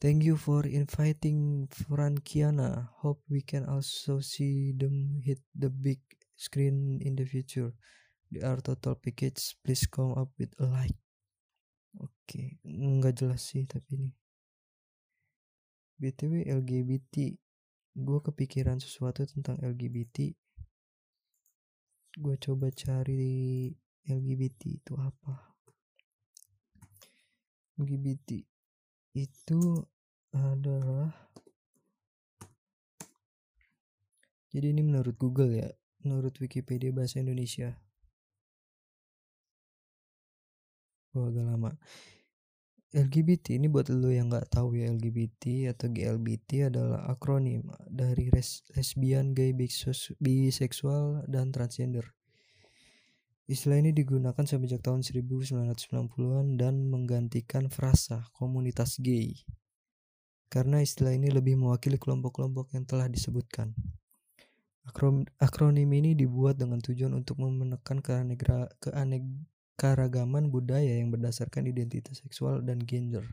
Thank 0.00 0.24
you 0.24 0.36
for 0.36 0.64
inviting 0.64 1.68
Frankiana. 1.68 2.88
Hope 3.04 3.20
we 3.28 3.44
can 3.44 3.68
also 3.68 4.20
see 4.20 4.72
them 4.72 5.20
hit 5.20 5.40
the 5.52 5.68
big 5.68 6.00
screen 6.40 7.04
in 7.04 7.16
the 7.16 7.28
future. 7.28 7.76
The 8.30 8.46
our 8.46 8.62
total 8.62 8.94
package, 8.94 9.58
please 9.66 9.90
come 9.90 10.14
up 10.14 10.30
with 10.38 10.54
a 10.62 10.66
like. 10.70 10.94
Oke, 11.98 12.62
nggak 12.62 13.18
jelas 13.18 13.42
sih 13.42 13.66
tapi 13.66 13.98
ini. 13.98 14.10
BTW 15.98 16.46
LGBT, 16.46 17.34
gue 17.98 18.18
kepikiran 18.22 18.78
sesuatu 18.78 19.26
tentang 19.26 19.58
LGBT. 19.58 20.30
Gue 22.22 22.38
coba 22.38 22.70
cari 22.70 23.74
LGBT 24.06 24.78
itu 24.78 24.94
apa. 24.94 25.58
LGBT 27.82 28.46
itu 29.18 29.60
adalah 30.30 31.10
jadi 34.54 34.70
ini 34.70 34.82
menurut 34.86 35.18
Google 35.18 35.50
ya 35.58 35.68
menurut 36.06 36.36
Wikipedia 36.38 36.94
bahasa 36.94 37.18
Indonesia 37.18 37.74
oh 41.16 41.30
agak 41.30 41.44
lama 41.46 41.70
LGBT 42.90 43.54
ini 43.54 43.70
buat 43.70 43.86
lo 43.86 44.10
yang 44.10 44.34
nggak 44.34 44.50
tahu 44.50 44.74
ya 44.74 44.90
LGBT 44.90 45.70
atau 45.70 45.94
GLBT 45.94 46.74
adalah 46.74 47.06
akronim 47.06 47.70
dari 47.86 48.34
res- 48.34 48.66
lesbian, 48.74 49.30
gay, 49.30 49.54
biseksual, 50.18 51.22
dan 51.30 51.54
transgender. 51.54 52.10
Istilah 53.46 53.78
ini 53.78 53.94
digunakan 53.94 54.42
sejak 54.42 54.82
tahun 54.82 55.06
1990-an 55.06 56.58
dan 56.58 56.90
menggantikan 56.90 57.70
frasa 57.70 58.26
komunitas 58.34 58.98
gay. 58.98 59.38
Karena 60.50 60.82
istilah 60.82 61.14
ini 61.14 61.30
lebih 61.30 61.62
mewakili 61.62 61.94
kelompok-kelompok 61.94 62.74
yang 62.74 62.90
telah 62.90 63.06
disebutkan. 63.06 63.70
Akronim 65.38 65.86
ini 65.94 66.18
dibuat 66.18 66.58
dengan 66.58 66.82
tujuan 66.82 67.14
untuk 67.14 67.38
menekan 67.38 68.02
keanegra- 68.02 68.74
keanekaragaman 69.80 70.52
budaya 70.52 71.00
yang 71.00 71.08
berdasarkan 71.08 71.64
identitas 71.64 72.20
seksual 72.20 72.60
dan 72.60 72.84
gender. 72.84 73.24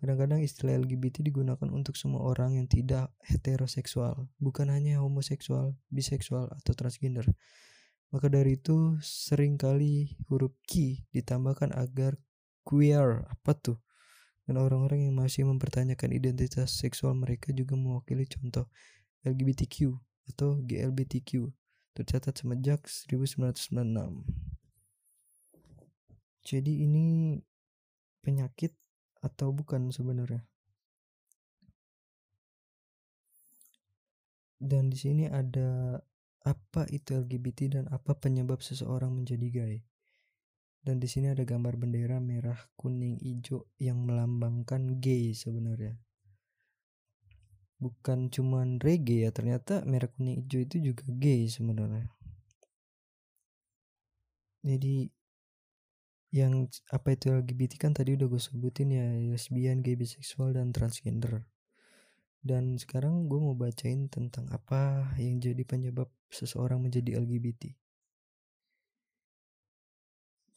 Kadang-kadang 0.00 0.40
istilah 0.40 0.80
LGBT 0.80 1.20
digunakan 1.20 1.68
untuk 1.68 1.92
semua 1.92 2.24
orang 2.24 2.56
yang 2.56 2.64
tidak 2.64 3.12
heteroseksual, 3.28 4.32
bukan 4.40 4.72
hanya 4.72 5.04
homoseksual, 5.04 5.76
biseksual, 5.92 6.48
atau 6.48 6.72
transgender. 6.72 7.28
Maka 8.08 8.32
dari 8.32 8.56
itu 8.56 8.96
sering 9.04 9.60
kali 9.60 10.16
huruf 10.32 10.56
Q 10.64 11.04
ditambahkan 11.12 11.76
agar 11.76 12.16
queer 12.64 13.28
apa 13.28 13.52
tuh 13.52 13.76
dan 14.48 14.56
orang-orang 14.56 15.04
yang 15.04 15.20
masih 15.20 15.44
mempertanyakan 15.44 16.16
identitas 16.16 16.80
seksual 16.80 17.12
mereka 17.12 17.52
juga 17.52 17.76
mewakili 17.76 18.24
contoh 18.24 18.66
LGBTQ 19.22 19.94
atau 20.32 20.58
GLBTQ 20.64 21.52
tercatat 21.92 22.40
semenjak 22.40 22.88
1996. 22.88 24.49
Jadi 26.40 26.84
ini 26.88 27.36
penyakit 28.24 28.72
atau 29.20 29.52
bukan 29.52 29.92
sebenarnya? 29.92 30.44
Dan 34.60 34.92
di 34.92 34.96
sini 35.00 35.24
ada 35.24 35.96
apa 36.44 36.88
itu 36.88 37.16
LGBT 37.16 37.80
dan 37.80 37.84
apa 37.92 38.16
penyebab 38.16 38.60
seseorang 38.60 39.12
menjadi 39.12 39.46
gay. 39.48 39.76
Dan 40.80 40.96
di 40.96 41.08
sini 41.08 41.28
ada 41.28 41.44
gambar 41.44 41.76
bendera 41.76 42.16
merah, 42.24 42.56
kuning, 42.76 43.20
hijau 43.20 43.68
yang 43.76 44.00
melambangkan 44.04 44.96
gay 45.00 45.36
sebenarnya. 45.36 46.00
Bukan 47.80 48.32
cuman 48.32 48.80
reggae 48.80 49.28
ya, 49.28 49.32
ternyata 49.32 49.84
merah, 49.84 50.08
kuning, 50.08 50.44
hijau 50.44 50.60
itu 50.64 50.76
juga 50.92 51.04
gay 51.08 51.48
sebenarnya. 51.48 52.08
Jadi 54.60 55.08
yang 56.30 56.70
apa 56.94 57.18
itu 57.18 57.34
LGBT 57.34 57.78
kan 57.78 57.92
tadi 57.94 58.14
udah 58.14 58.26
gue 58.30 58.42
sebutin 58.42 58.94
ya 58.94 59.06
lesbian, 59.34 59.82
gay, 59.82 59.98
biseksual 59.98 60.54
dan 60.54 60.70
transgender. 60.70 61.46
Dan 62.40 62.78
sekarang 62.80 63.26
gue 63.26 63.36
mau 63.36 63.52
bacain 63.58 64.06
tentang 64.08 64.48
apa 64.54 65.12
yang 65.18 65.42
jadi 65.42 65.60
penyebab 65.66 66.08
seseorang 66.30 66.80
menjadi 66.80 67.18
LGBT. 67.20 67.74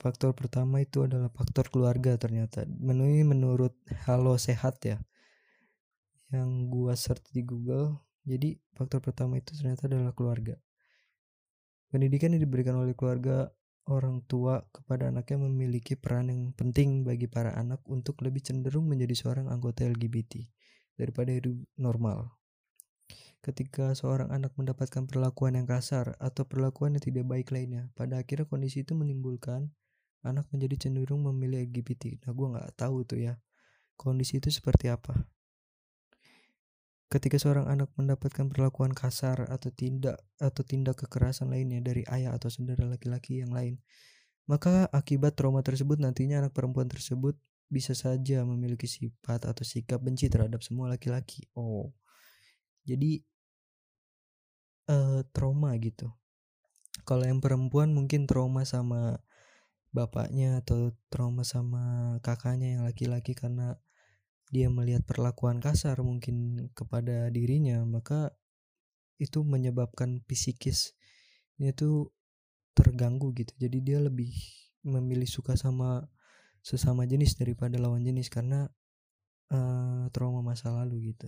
Faktor 0.04 0.36
pertama 0.36 0.84
itu 0.84 1.08
adalah 1.08 1.32
faktor 1.32 1.72
keluarga 1.72 2.20
ternyata. 2.20 2.68
Menu 2.68 3.08
ini 3.08 3.24
menurut 3.24 3.72
Halo 4.04 4.36
Sehat 4.36 4.84
ya. 4.84 5.00
Yang 6.28 6.50
gua 6.68 6.94
search 7.00 7.24
di 7.32 7.40
Google. 7.48 8.04
Jadi 8.28 8.60
faktor 8.76 9.00
pertama 9.00 9.40
itu 9.40 9.56
ternyata 9.56 9.88
adalah 9.88 10.12
keluarga. 10.12 10.60
Pendidikan 11.88 12.36
yang 12.36 12.44
diberikan 12.44 12.76
oleh 12.76 12.92
keluarga 13.00 13.48
orang 13.88 14.24
tua 14.24 14.64
kepada 14.72 15.12
anaknya 15.12 15.44
memiliki 15.44 16.00
peran 16.00 16.32
yang 16.32 16.56
penting 16.56 17.04
bagi 17.04 17.28
para 17.28 17.52
anak 17.56 17.84
untuk 17.90 18.24
lebih 18.24 18.40
cenderung 18.40 18.88
menjadi 18.88 19.16
seorang 19.16 19.52
anggota 19.52 19.84
LGBT 19.84 20.48
daripada 20.96 21.36
hidup 21.36 21.60
normal. 21.76 22.40
Ketika 23.44 23.92
seorang 23.92 24.32
anak 24.32 24.56
mendapatkan 24.56 25.04
perlakuan 25.04 25.60
yang 25.60 25.68
kasar 25.68 26.16
atau 26.16 26.48
perlakuan 26.48 26.96
yang 26.96 27.04
tidak 27.04 27.28
baik 27.28 27.52
lainnya, 27.52 27.92
pada 27.92 28.24
akhirnya 28.24 28.48
kondisi 28.48 28.88
itu 28.88 28.96
menimbulkan 28.96 29.68
anak 30.24 30.48
menjadi 30.56 30.88
cenderung 30.88 31.28
memilih 31.28 31.68
LGBT. 31.68 32.24
Nah, 32.24 32.32
gue 32.32 32.48
nggak 32.56 32.70
tahu 32.80 33.04
tuh 33.04 33.20
ya 33.20 33.36
kondisi 34.00 34.40
itu 34.40 34.48
seperti 34.48 34.88
apa. 34.88 35.28
Ketika 37.14 37.38
seorang 37.38 37.70
anak 37.70 37.94
mendapatkan 37.94 38.50
perlakuan 38.50 38.90
kasar 38.90 39.46
atau 39.46 39.70
tindak 39.70 40.18
atau 40.42 40.66
tindak 40.66 40.98
kekerasan 40.98 41.54
lainnya 41.54 41.78
dari 41.86 42.02
ayah 42.10 42.34
atau 42.34 42.50
saudara 42.50 42.90
laki-laki 42.90 43.46
yang 43.46 43.54
lain, 43.54 43.78
maka 44.50 44.90
akibat 44.90 45.38
trauma 45.38 45.62
tersebut 45.62 46.02
nantinya 46.02 46.42
anak 46.42 46.58
perempuan 46.58 46.90
tersebut 46.90 47.38
bisa 47.70 47.94
saja 47.94 48.42
memiliki 48.42 48.90
sifat 48.90 49.46
atau 49.46 49.62
sikap 49.62 50.02
benci 50.02 50.26
terhadap 50.26 50.66
semua 50.66 50.90
laki-laki. 50.90 51.46
Oh. 51.54 51.94
Jadi 52.82 53.22
eh 54.90 55.22
trauma 55.32 55.78
gitu. 55.78 56.10
Kalau 57.06 57.24
yang 57.30 57.40
perempuan 57.40 57.94
mungkin 57.94 58.26
trauma 58.26 58.66
sama 58.66 59.22
bapaknya 59.94 60.66
atau 60.66 60.98
trauma 61.14 61.46
sama 61.46 62.18
kakaknya 62.26 62.78
yang 62.80 62.84
laki-laki 62.84 63.38
karena 63.38 63.78
dia 64.54 64.70
melihat 64.70 65.02
perlakuan 65.02 65.58
kasar 65.58 65.98
mungkin 66.06 66.70
kepada 66.78 67.34
dirinya, 67.34 67.82
maka 67.82 68.30
itu 69.18 69.42
menyebabkan 69.42 70.22
psikisnya 70.30 71.74
itu 71.74 72.14
terganggu 72.78 73.34
gitu. 73.34 73.50
Jadi 73.58 73.78
dia 73.82 73.98
lebih 73.98 74.30
memilih 74.86 75.26
suka 75.26 75.58
sama 75.58 76.06
sesama 76.62 77.10
jenis 77.10 77.34
daripada 77.36 77.82
lawan 77.82 78.06
jenis 78.06 78.30
karena 78.30 78.70
uh, 79.50 80.06
trauma 80.14 80.46
masa 80.46 80.70
lalu 80.70 81.14
gitu. 81.14 81.28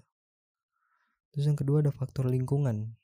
Terus 1.33 1.49
yang 1.49 1.57
kedua 1.57 1.81
ada 1.81 1.91
faktor 1.91 2.29
lingkungan 2.29 2.95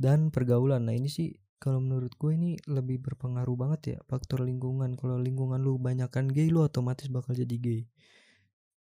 dan 0.00 0.32
pergaulan. 0.32 0.88
Nah 0.88 0.96
ini 0.96 1.06
sih 1.06 1.36
kalau 1.56 1.80
menurut 1.80 2.12
gue 2.18 2.32
ini 2.36 2.60
lebih 2.68 3.00
berpengaruh 3.00 3.56
banget 3.56 3.80
ya 3.96 3.98
faktor 4.08 4.44
lingkungan. 4.44 4.98
Kalau 4.98 5.16
lingkungan 5.16 5.62
lu 5.62 5.78
banyakkan 5.80 6.28
gay 6.28 6.50
lu 6.52 6.64
otomatis 6.64 7.08
bakal 7.08 7.32
jadi 7.32 7.56
gay. 7.56 7.82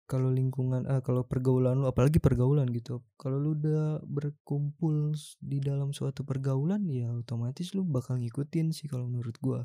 Kalau 0.05 0.29
lingkungan 0.29 0.85
ah 0.85 1.01
kalau 1.01 1.25
pergaulan 1.25 1.81
lu 1.81 1.89
apalagi 1.89 2.21
pergaulan 2.21 2.69
gitu. 2.71 3.01
Kalau 3.17 3.41
lu 3.41 3.57
udah 3.57 4.05
berkumpul 4.05 5.17
di 5.41 5.59
dalam 5.65 5.97
suatu 5.97 6.29
pergaulan 6.29 6.85
ya 6.93 7.09
otomatis 7.09 7.73
lu 7.73 7.89
bakal 7.89 8.21
ngikutin 8.21 8.77
sih 8.77 8.85
kalau 8.85 9.09
menurut 9.09 9.37
gue. 9.41 9.65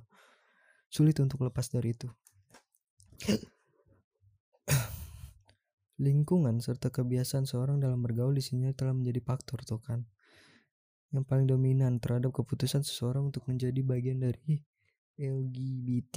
Sulit 0.87 1.19
untuk 1.19 1.43
lepas 1.43 1.67
dari 1.67 1.91
itu. 1.91 2.07
lingkungan 5.99 6.63
serta 6.63 6.87
kebiasaan 6.87 7.43
seorang 7.43 7.83
dalam 7.83 7.99
bergaul 7.99 8.31
di 8.31 8.39
sini 8.39 8.71
telah 8.71 8.95
menjadi 8.95 9.19
faktor 9.19 9.67
tuh 9.67 9.83
kan 9.83 10.07
yang 11.11 11.27
paling 11.27 11.49
dominan 11.49 11.97
terhadap 11.97 12.31
keputusan 12.31 12.85
seseorang 12.85 13.33
untuk 13.33 13.43
menjadi 13.49 13.81
bagian 13.81 14.21
dari 14.21 14.61
LGBT. 15.17 16.15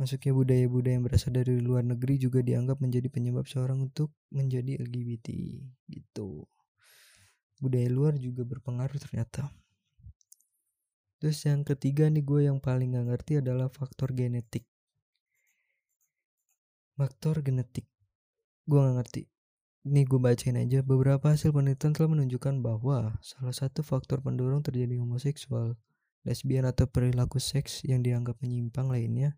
Masuknya 0.00 0.32
budaya-budaya 0.32 0.96
yang 0.96 1.04
berasal 1.04 1.28
dari 1.36 1.60
luar 1.60 1.84
negeri 1.84 2.16
juga 2.16 2.40
dianggap 2.40 2.80
menjadi 2.80 3.12
penyebab 3.12 3.44
seorang 3.44 3.84
untuk 3.84 4.16
menjadi 4.32 4.80
LGBT 4.80 5.28
gitu. 5.92 6.48
Budaya 7.60 7.84
luar 7.92 8.16
juga 8.16 8.48
berpengaruh 8.48 8.96
ternyata. 8.96 9.52
Terus 11.20 11.44
yang 11.44 11.68
ketiga 11.68 12.08
nih 12.08 12.24
gue 12.24 12.48
yang 12.48 12.64
paling 12.64 12.96
gak 12.96 13.12
ngerti 13.12 13.44
adalah 13.44 13.68
faktor 13.68 14.16
genetik. 14.16 14.64
Faktor 16.96 17.44
genetik. 17.44 17.84
Gue 18.64 18.80
gak 18.80 19.04
ngerti. 19.04 19.28
Nih 19.84 20.08
gue 20.08 20.16
bacain 20.16 20.56
aja 20.56 20.80
beberapa 20.80 21.28
hasil 21.28 21.52
penelitian 21.52 21.92
telah 21.92 22.08
menunjukkan 22.08 22.64
bahwa 22.64 23.20
salah 23.20 23.52
satu 23.52 23.84
faktor 23.84 24.24
pendorong 24.24 24.64
terjadi 24.64 24.96
homoseksual, 24.96 25.76
lesbian 26.24 26.64
atau 26.64 26.88
perilaku 26.88 27.36
seks 27.36 27.84
yang 27.84 28.00
dianggap 28.00 28.40
menyimpang 28.40 28.88
lainnya 28.88 29.36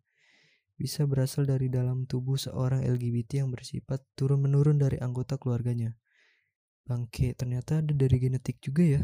bisa 0.83 1.07
berasal 1.07 1.47
dari 1.47 1.71
dalam 1.71 2.11
tubuh 2.11 2.35
seorang 2.35 2.83
LGBT 2.83 3.47
yang 3.47 3.55
bersifat 3.55 4.03
turun-menurun 4.19 4.83
dari 4.83 4.99
anggota 4.99 5.39
keluarganya. 5.39 5.95
Bangke, 6.83 7.39
ternyata 7.39 7.79
ada 7.79 7.95
dari 7.95 8.19
genetik 8.19 8.59
juga 8.59 8.83
ya. 8.83 9.03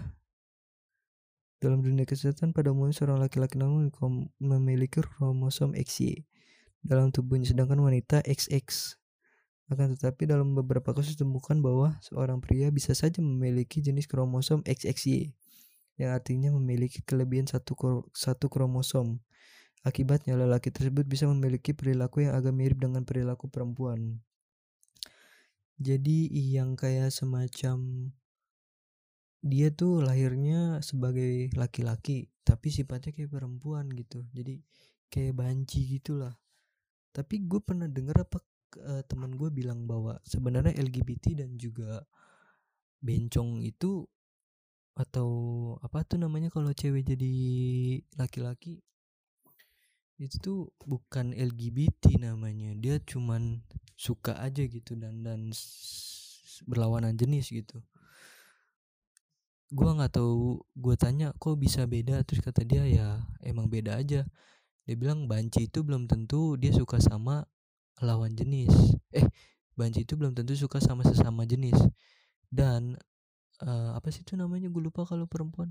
Dalam 1.62 1.78
dunia 1.78 2.02
kesehatan 2.02 2.50
pada 2.50 2.74
umumnya 2.74 2.98
seorang 2.98 3.22
laki-laki 3.22 3.54
namun 3.62 3.94
memiliki 4.42 4.98
kromosom 4.98 5.78
XY 5.78 6.26
dalam 6.82 7.14
tubuhnya 7.14 7.50
sedangkan 7.50 7.78
wanita 7.82 8.22
XX 8.26 8.98
akan 9.68 9.94
tetapi 9.94 10.24
dalam 10.24 10.56
beberapa 10.56 10.96
kasus 10.96 11.14
ditemukan 11.18 11.60
bahwa 11.60 12.00
seorang 12.00 12.40
pria 12.40 12.72
bisa 12.72 12.96
saja 12.96 13.20
memiliki 13.20 13.84
jenis 13.84 14.08
kromosom 14.08 14.64
XXY 14.64 15.36
yang 16.00 16.14
artinya 16.14 16.54
memiliki 16.56 17.04
kelebihan 17.04 17.44
satu, 17.44 18.06
satu 18.14 18.46
kromosom. 18.48 19.20
Akibatnya 19.86 20.34
lelaki 20.34 20.74
tersebut 20.74 21.06
bisa 21.06 21.30
memiliki 21.30 21.70
perilaku 21.70 22.26
yang 22.26 22.34
agak 22.34 22.54
mirip 22.54 22.78
dengan 22.82 23.06
perilaku 23.06 23.46
perempuan. 23.46 24.18
Jadi 25.78 26.26
yang 26.34 26.74
kayak 26.74 27.14
semacam 27.14 28.10
dia 29.38 29.70
tuh 29.70 30.02
lahirnya 30.02 30.82
sebagai 30.82 31.54
laki-laki 31.54 32.26
tapi 32.42 32.74
sifatnya 32.74 33.14
kayak 33.14 33.30
perempuan 33.30 33.86
gitu. 33.94 34.26
Jadi 34.34 34.58
kayak 35.12 35.38
banci 35.38 36.00
gitulah. 36.00 36.34
Tapi 37.14 37.46
gue 37.46 37.60
pernah 37.62 37.86
dengar 37.86 38.26
apa 38.26 38.42
uh, 38.82 39.02
teman 39.06 39.38
gue 39.38 39.48
bilang 39.54 39.86
bahwa 39.86 40.18
sebenarnya 40.26 40.74
LGBT 40.74 41.44
dan 41.44 41.54
juga 41.54 42.02
bencong 42.98 43.62
itu 43.62 44.02
atau 44.98 45.30
apa 45.78 46.02
tuh 46.02 46.18
namanya 46.18 46.50
kalau 46.50 46.74
cewek 46.74 47.06
jadi 47.06 47.30
laki-laki 48.18 48.82
itu 50.18 50.36
tuh 50.42 50.58
bukan 50.82 51.30
LGBT 51.30 52.18
namanya. 52.18 52.74
Dia 52.74 52.98
cuman 52.98 53.62
suka 53.94 54.34
aja 54.42 54.66
gitu 54.66 54.98
dan 54.98 55.22
dan 55.22 55.54
berlawanan 56.66 57.14
jenis 57.14 57.54
gitu. 57.54 57.78
Gua 59.70 59.94
nggak 59.94 60.18
tahu 60.18 60.58
gue 60.74 60.96
tanya 60.98 61.30
kok 61.38 61.54
bisa 61.54 61.86
beda? 61.86 62.26
Terus 62.26 62.42
kata 62.42 62.66
dia 62.66 62.82
ya 62.82 63.22
emang 63.46 63.70
beda 63.70 63.94
aja. 63.94 64.26
Dia 64.88 64.96
bilang 64.98 65.30
banci 65.30 65.70
itu 65.70 65.86
belum 65.86 66.10
tentu 66.10 66.58
dia 66.58 66.74
suka 66.74 66.98
sama 66.98 67.46
lawan 68.02 68.34
jenis. 68.34 68.72
Eh 69.14 69.28
banci 69.78 70.02
itu 70.02 70.18
belum 70.18 70.34
tentu 70.34 70.58
suka 70.58 70.82
sama 70.82 71.06
sesama 71.06 71.46
jenis. 71.46 71.78
Dan 72.50 72.98
uh, 73.62 73.94
apa 73.94 74.10
sih 74.10 74.26
itu 74.26 74.34
namanya? 74.34 74.66
Gue 74.66 74.82
lupa 74.82 75.06
kalau 75.06 75.30
perempuan. 75.30 75.70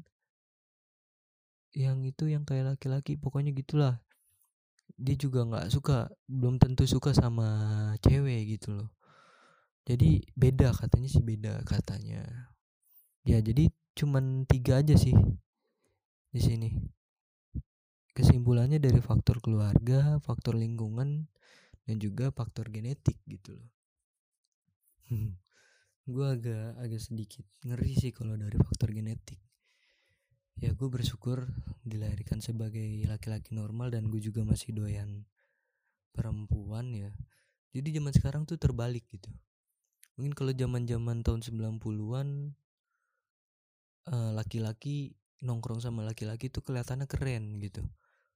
Yang 1.76 2.16
itu 2.16 2.24
yang 2.32 2.48
kayak 2.48 2.78
laki-laki. 2.78 3.20
Pokoknya 3.20 3.52
gitulah 3.52 4.00
dia 4.96 5.16
juga 5.20 5.44
nggak 5.44 5.68
suka 5.74 6.08
belum 6.26 6.58
tentu 6.58 6.88
suka 6.88 7.12
sama 7.12 7.48
cewek 8.00 8.58
gitu 8.58 8.80
loh. 8.80 8.90
Jadi 9.88 10.20
beda 10.36 10.72
katanya 10.76 11.10
sih 11.12 11.24
beda 11.24 11.64
katanya. 11.64 12.52
Ya 13.28 13.40
jadi 13.44 13.72
cuman 13.98 14.48
tiga 14.48 14.84
aja 14.84 14.96
sih 14.96 15.16
di 16.32 16.42
sini. 16.44 16.70
Kesimpulannya 18.12 18.82
dari 18.82 19.00
faktor 19.00 19.40
keluarga 19.40 20.18
faktor 20.20 20.58
lingkungan 20.58 21.30
dan 21.88 21.96
juga 22.04 22.34
faktor 22.36 22.68
genetik 22.68 23.16
gitu 23.30 23.56
loh. 23.56 23.70
Gue 26.12 26.28
agak 26.28 26.80
agak 26.84 27.02
sedikit 27.04 27.44
ngeri 27.64 27.94
sih 27.96 28.12
kalau 28.12 28.36
dari 28.36 28.56
faktor 28.60 28.92
genetik 28.92 29.47
ya 30.58 30.74
gue 30.74 30.90
bersyukur 30.90 31.46
dilahirkan 31.86 32.42
sebagai 32.42 32.86
laki-laki 33.06 33.54
normal 33.54 33.94
dan 33.94 34.10
gue 34.10 34.18
juga 34.18 34.42
masih 34.42 34.74
doyan 34.74 35.26
perempuan 36.18 36.90
ya. 36.98 37.14
Jadi 37.78 38.02
zaman 38.02 38.10
sekarang 38.10 38.44
tuh 38.50 38.58
terbalik 38.58 39.06
gitu. 39.14 39.30
Mungkin 40.18 40.34
kalau 40.34 40.50
zaman 40.50 40.90
zaman 40.90 41.22
tahun 41.22 41.46
90-an 41.46 42.58
uh, 44.10 44.32
laki-laki 44.34 45.14
nongkrong 45.46 45.78
sama 45.78 46.02
laki-laki 46.02 46.50
tuh 46.50 46.66
kelihatannya 46.66 47.06
keren 47.06 47.62
gitu. 47.62 47.86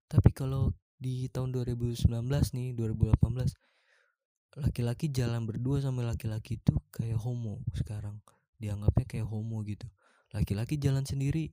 Tapi 0.06 0.30
kalau 0.30 0.78
di 1.02 1.26
tahun 1.34 1.50
2019 1.50 2.06
nih 2.30 2.78
2018 2.78 4.62
laki-laki 4.62 5.10
jalan 5.10 5.50
berdua 5.50 5.82
sama 5.82 6.06
laki-laki 6.06 6.62
itu 6.62 6.78
kayak 6.94 7.18
homo 7.18 7.66
sekarang. 7.74 8.22
Dianggapnya 8.62 9.10
kayak 9.10 9.26
homo 9.26 9.66
gitu. 9.66 9.90
Laki-laki 10.38 10.78
jalan 10.78 11.02
sendiri 11.02 11.50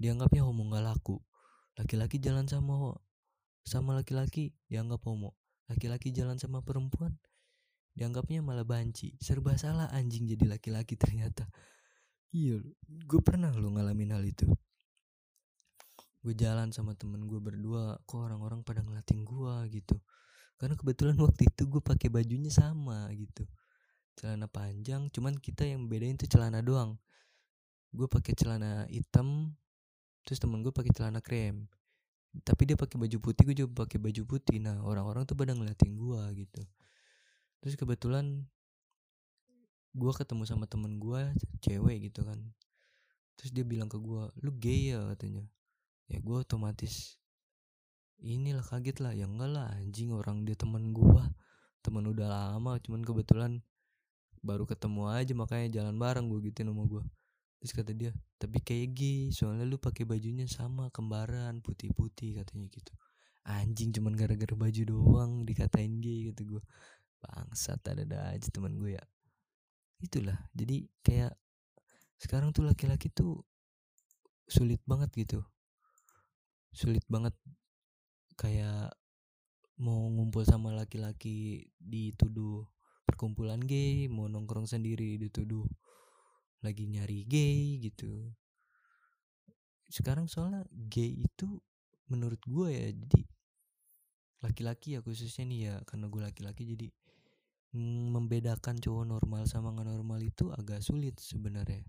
dianggapnya 0.00 0.42
homo 0.48 0.64
nggak 0.72 0.84
laku. 0.84 1.20
Laki-laki 1.76 2.16
jalan 2.16 2.48
sama 2.48 2.96
sama 3.62 3.92
laki-laki 3.92 4.56
dianggap 4.72 5.04
homo. 5.04 5.36
Laki-laki 5.68 6.10
jalan 6.10 6.40
sama 6.40 6.64
perempuan 6.64 7.20
dianggapnya 7.94 8.40
malah 8.40 8.64
banci. 8.64 9.14
Serba 9.20 9.54
salah 9.60 9.92
anjing 9.92 10.24
jadi 10.24 10.56
laki-laki 10.56 10.96
ternyata. 10.96 11.44
Iya 12.32 12.64
gue 12.88 13.20
pernah 13.20 13.52
lo 13.52 13.68
ngalamin 13.76 14.16
hal 14.16 14.24
itu. 14.24 14.48
Gue 16.24 16.32
jalan 16.36 16.72
sama 16.72 16.96
temen 16.96 17.28
gue 17.28 17.40
berdua 17.40 18.00
kok 18.08 18.20
orang-orang 18.24 18.64
pada 18.64 18.80
ngeliatin 18.80 19.20
gue 19.20 19.54
gitu. 19.76 20.00
Karena 20.56 20.76
kebetulan 20.76 21.16
waktu 21.20 21.48
itu 21.48 21.62
gue 21.68 21.82
pakai 21.84 22.08
bajunya 22.08 22.52
sama 22.52 23.08
gitu. 23.12 23.44
Celana 24.16 24.48
panjang 24.48 25.08
cuman 25.12 25.36
kita 25.36 25.64
yang 25.64 25.88
bedain 25.88 26.16
tuh 26.16 26.28
celana 26.28 26.64
doang. 26.64 26.96
Gue 27.90 28.06
pakai 28.06 28.36
celana 28.36 28.86
hitam 28.88 29.56
terus 30.30 30.38
temen 30.38 30.62
gue 30.62 30.70
pakai 30.70 30.94
celana 30.94 31.18
krem. 31.18 31.66
Tapi 32.46 32.62
dia 32.62 32.78
pakai 32.78 32.94
baju 32.94 33.18
putih 33.18 33.42
gue 33.50 33.66
juga 33.66 33.82
pakai 33.82 33.98
baju 33.98 34.22
putih. 34.22 34.62
Nah 34.62 34.78
orang-orang 34.86 35.26
tuh 35.26 35.34
pada 35.34 35.50
ngeliatin 35.50 35.98
gue 35.98 36.46
gitu. 36.46 36.62
Terus 37.58 37.74
kebetulan 37.74 38.46
gue 39.90 40.12
ketemu 40.14 40.46
sama 40.46 40.70
temen 40.70 41.02
gue 41.02 41.34
cewek 41.66 42.06
gitu 42.06 42.22
kan. 42.22 42.38
Terus 43.34 43.50
dia 43.50 43.66
bilang 43.66 43.90
ke 43.90 43.98
gue 43.98 44.30
lu 44.46 44.54
gay 44.54 44.94
ya? 44.94 45.02
katanya. 45.10 45.42
Ya 46.06 46.22
gue 46.22 46.36
otomatis 46.38 47.18
inilah 48.22 48.62
kaget 48.62 49.02
lah. 49.02 49.10
Ya 49.10 49.26
enggak 49.26 49.50
lah 49.50 49.66
anjing 49.74 50.14
orang 50.14 50.46
dia 50.46 50.54
temen 50.54 50.94
gue 50.94 51.26
temen 51.82 52.06
udah 52.06 52.30
lama 52.30 52.78
cuman 52.78 53.02
kebetulan 53.02 53.52
baru 54.46 54.68
ketemu 54.68 55.10
aja 55.10 55.32
makanya 55.34 55.68
jalan 55.80 55.98
bareng 55.98 56.30
gue 56.30 56.52
gitu 56.52 56.62
sama 56.62 56.84
gue 56.86 57.02
terus 57.60 57.76
kata 57.76 57.92
dia 57.92 58.10
tapi 58.40 58.64
kayak 58.64 58.96
gay 58.96 59.20
soalnya 59.28 59.68
lu 59.68 59.76
pakai 59.76 60.08
bajunya 60.08 60.48
sama 60.48 60.88
kembaran 60.88 61.60
putih-putih 61.60 62.40
katanya 62.40 62.66
gitu. 62.72 62.92
Anjing 63.44 63.92
cuman 63.92 64.16
gara-gara 64.16 64.52
baju 64.56 64.82
doang 64.88 65.32
dikatain 65.44 66.00
gay 66.00 66.32
gitu 66.32 66.56
gue 66.56 66.62
bangsat 67.20 67.84
ada 67.84 68.02
ada 68.08 68.18
aja 68.32 68.48
teman 68.48 68.72
gue 68.80 68.96
ya. 68.96 69.04
Itulah 70.00 70.40
jadi 70.56 70.88
kayak 71.04 71.36
sekarang 72.16 72.56
tuh 72.56 72.64
laki-laki 72.64 73.12
tuh 73.12 73.44
sulit 74.48 74.80
banget 74.88 75.12
gitu. 75.12 75.44
Sulit 76.72 77.04
banget 77.12 77.36
kayak 78.40 78.96
mau 79.80 80.08
ngumpul 80.08 80.44
sama 80.48 80.72
laki-laki 80.72 81.68
dituduh 81.76 82.64
perkumpulan 83.04 83.60
gay 83.60 84.08
mau 84.08 84.28
nongkrong 84.28 84.68
sendiri 84.68 85.16
dituduh 85.20 85.64
lagi 86.60 86.84
nyari 86.88 87.24
gay 87.24 87.80
gitu. 87.80 88.30
Sekarang 89.90 90.28
soalnya 90.30 90.64
gay 90.70 91.24
itu 91.24 91.60
menurut 92.10 92.40
gue 92.46 92.68
ya 92.70 92.90
jadi 92.90 93.22
laki-laki 94.40 94.96
ya 94.96 95.00
khususnya 95.04 95.44
nih 95.46 95.60
ya 95.68 95.74
karena 95.84 96.06
gue 96.08 96.20
laki-laki 96.24 96.62
jadi 96.64 96.88
membedakan 98.10 98.82
cowok 98.82 99.04
normal 99.06 99.46
sama 99.46 99.70
nggak 99.70 99.88
normal 99.94 100.18
itu 100.20 100.50
agak 100.50 100.82
sulit 100.82 101.14
sebenarnya. 101.22 101.86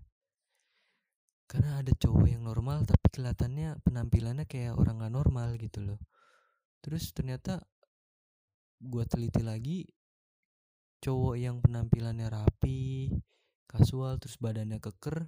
Karena 1.50 1.82
ada 1.82 1.92
cowok 1.92 2.26
yang 2.30 2.46
normal 2.46 2.86
tapi 2.86 3.06
kelihatannya 3.12 3.82
penampilannya 3.82 4.46
kayak 4.46 4.78
orang 4.78 5.02
nggak 5.02 5.14
normal 5.14 5.48
gitu 5.58 5.82
loh. 5.82 6.00
Terus 6.80 7.10
ternyata 7.10 7.60
gue 8.82 9.04
teliti 9.06 9.42
lagi 9.42 9.86
cowok 11.02 11.34
yang 11.34 11.58
penampilannya 11.58 12.30
rapi 12.30 13.10
kasual 13.72 14.20
terus 14.20 14.36
badannya 14.36 14.76
keker 14.78 15.24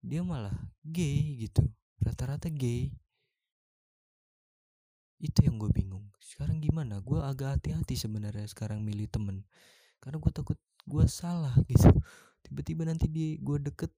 dia 0.00 0.24
malah 0.24 0.54
gay 0.84 1.36
gitu. 1.48 1.64
Rata-rata 2.00 2.48
gay. 2.48 2.92
Itu 5.20 5.44
yang 5.44 5.60
gue 5.60 5.68
bingung. 5.68 6.08
Sekarang 6.20 6.60
gimana? 6.64 7.04
Gue 7.04 7.20
agak 7.20 7.60
hati-hati 7.60 8.00
sebenarnya 8.00 8.48
sekarang 8.48 8.80
milih 8.80 9.08
temen. 9.12 9.44
Karena 10.00 10.16
gue 10.16 10.32
takut 10.32 10.56
gue 10.88 11.04
salah 11.04 11.52
gitu. 11.68 11.92
Tiba-tiba 12.40 12.88
nanti 12.88 13.04
dia 13.08 13.36
gue 13.36 13.58
deket 13.60 13.92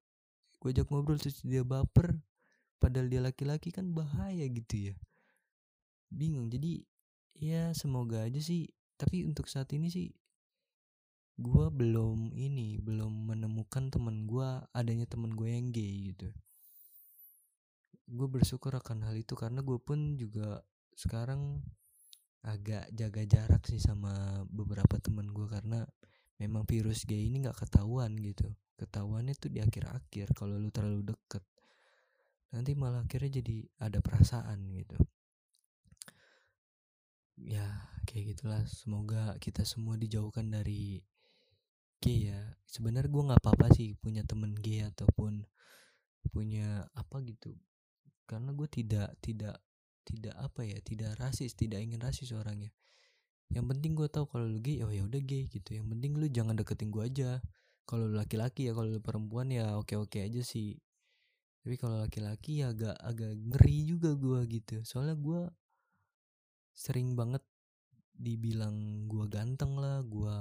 gue 0.59 0.71
ajak 0.71 0.91
ngobrol 0.91 1.19
terus 1.19 1.43
dia 1.43 1.67
baper 1.67 2.15
padahal 2.79 3.11
dia 3.11 3.23
laki-laki 3.23 3.71
kan 3.71 3.95
bahaya 3.95 4.43
gitu 4.51 4.91
ya. 4.91 4.95
Bingung. 6.11 6.51
Jadi 6.51 6.83
ya 7.39 7.71
semoga 7.79 8.27
aja 8.27 8.43
sih. 8.43 8.67
Tapi 8.99 9.23
untuk 9.23 9.47
saat 9.47 9.71
ini 9.71 9.87
sih 9.87 10.11
gue 11.43 11.67
belum 11.75 12.39
ini 12.39 12.79
belum 12.79 13.02
menemukan 13.73 13.89
teman 13.89 14.29
gue 14.29 14.49
adanya 14.77 15.09
teman 15.09 15.33
gue 15.33 15.49
yang 15.49 15.73
gay 15.73 16.13
gitu. 16.13 16.29
Gue 18.05 18.29
bersyukur 18.29 18.77
akan 18.77 19.09
hal 19.09 19.17
itu 19.17 19.33
karena 19.33 19.65
gue 19.65 19.81
pun 19.81 20.21
juga 20.21 20.61
sekarang 20.93 21.65
agak 22.45 22.93
jaga 22.93 23.25
jarak 23.25 23.65
sih 23.65 23.81
sama 23.81 24.45
beberapa 24.53 25.01
teman 25.01 25.33
gue 25.33 25.49
karena 25.49 25.89
memang 26.37 26.69
virus 26.69 27.09
gay 27.09 27.33
ini 27.33 27.49
nggak 27.49 27.65
ketahuan 27.65 28.13
gitu. 28.21 28.45
Ketahuannya 28.77 29.33
tuh 29.41 29.49
di 29.49 29.65
akhir-akhir 29.65 30.37
kalau 30.37 30.61
lu 30.61 30.69
terlalu 30.69 31.09
deket 31.09 31.41
nanti 32.53 32.77
malah 32.77 33.09
akhirnya 33.09 33.41
jadi 33.41 33.57
ada 33.81 34.05
perasaan 34.05 34.69
gitu. 34.69 35.01
Ya 37.41 37.89
kayak 38.05 38.37
gitulah. 38.37 38.61
Semoga 38.69 39.33
kita 39.41 39.65
semua 39.65 39.97
dijauhkan 39.97 40.53
dari 40.53 41.01
gay 42.03 42.35
ya. 42.35 42.41
Sebenarnya 42.67 43.09
gue 43.09 43.23
nggak 43.31 43.41
apa-apa 43.41 43.71
sih 43.73 43.95
punya 43.95 44.27
temen 44.27 44.53
gay 44.59 44.83
ataupun 44.83 45.47
punya 46.35 46.91
apa 46.99 47.23
gitu. 47.23 47.55
Karena 48.27 48.51
gue 48.51 48.67
tidak 48.67 49.15
tidak 49.23 49.63
tidak 50.03 50.35
apa 50.35 50.67
ya 50.67 50.79
tidak 50.83 51.15
rasis 51.23 51.55
tidak 51.55 51.79
ingin 51.79 52.03
rasis 52.03 52.35
orangnya. 52.35 52.75
Yang 53.53 53.67
penting 53.77 53.93
gue 53.95 54.09
tahu 54.11 54.27
kalau 54.27 54.51
lu 54.51 54.59
gay 54.59 54.83
oh 54.83 54.91
ya 54.91 55.07
udah 55.07 55.23
gay 55.23 55.47
gitu. 55.47 55.79
Yang 55.79 55.87
penting 55.95 56.13
lu 56.19 56.27
jangan 56.27 56.59
deketin 56.59 56.91
gue 56.91 57.05
aja. 57.07 57.31
Kalau 57.87 58.11
laki-laki 58.11 58.71
ya 58.71 58.73
kalau 58.75 58.91
perempuan 58.99 59.55
ya 59.55 59.79
oke 59.79 59.95
oke 59.95 60.19
aja 60.19 60.43
sih. 60.43 60.75
Tapi 61.63 61.79
kalau 61.79 62.03
laki-laki 62.03 62.67
ya 62.67 62.75
agak 62.75 62.99
agak 62.99 63.39
ngeri 63.39 63.79
juga 63.87 64.19
gue 64.19 64.41
gitu. 64.51 64.83
Soalnya 64.83 65.15
gue 65.15 65.47
sering 66.75 67.15
banget 67.15 67.45
dibilang 68.17 69.07
gue 69.09 69.25
ganteng 69.29 69.77
lah 69.77 70.01
gue 70.05 70.37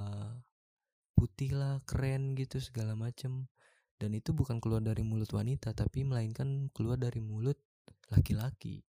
putih 1.22 1.54
lah 1.54 1.78
keren 1.86 2.34
gitu 2.34 2.58
segala 2.58 2.98
macem. 2.98 3.46
Dan 3.94 4.18
itu 4.18 4.34
bukan 4.34 4.58
keluar 4.58 4.82
dari 4.82 5.06
mulut 5.06 5.30
wanita 5.30 5.70
tapi 5.70 6.02
melainkan 6.02 6.66
keluar 6.74 6.98
dari 6.98 7.22
mulut 7.22 7.54
laki-laki. 8.10 8.82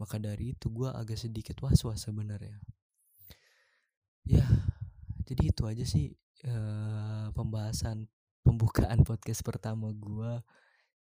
Maka 0.00 0.16
dari 0.16 0.56
itu 0.56 0.72
gue 0.72 0.88
agak 0.88 1.20
sedikit 1.20 1.60
was-was 1.60 2.08
sebenarnya. 2.08 2.56
Ya 4.24 4.48
jadi 5.28 5.52
itu 5.52 5.68
aja 5.68 5.84
sih 5.84 6.16
uh, 6.48 7.28
pembahasan 7.36 8.08
pembukaan 8.40 9.04
podcast 9.04 9.44
pertama 9.44 9.92
gue 9.92 10.40